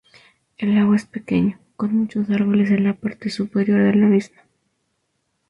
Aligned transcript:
El 0.57 0.73
lago 0.73 0.95
es 0.95 1.05
pequeño, 1.05 1.59
con 1.75 1.95
muchos 1.95 2.27
árboles 2.31 2.71
en 2.71 2.85
la 2.85 2.95
parte 2.95 3.29
superior 3.29 3.79
de 3.83 3.93
la 3.99 4.07
misma. 4.07 4.41